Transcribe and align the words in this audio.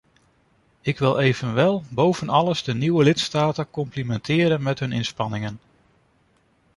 Ik 0.81 0.99
wil 0.99 1.19
evenwel 1.19 1.83
boven 1.89 2.29
alles 2.29 2.63
de 2.63 2.73
nieuwe 2.73 3.03
lidstaten 3.03 3.69
complimenteren 3.69 4.63
met 4.63 4.79
hun 4.79 4.91
inspanningen. 4.91 5.59